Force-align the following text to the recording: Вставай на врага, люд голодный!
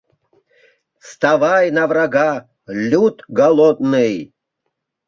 Вставай 1.03 1.65
на 1.77 1.83
врага, 1.91 2.31
люд 2.91 3.15
голодный! 3.43 4.15